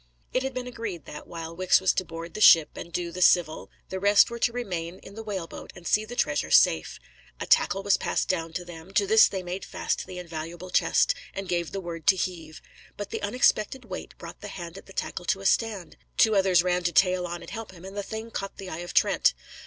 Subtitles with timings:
[0.33, 3.21] It had been agreed that, while Wicks was to board the ship and do the
[3.21, 6.99] civil, the rest were to remain in the whaleboat and see the treasure safe.
[7.39, 11.13] A tackle was passed down to them; to this they made fast the invaluable chest,
[11.35, 12.63] and gave the word to heave.
[12.97, 16.63] But the unexpected weight brought the hand at the tackle to a stand; two others
[16.63, 19.35] ran to tail on and help him, and the thing caught the eye of Trent.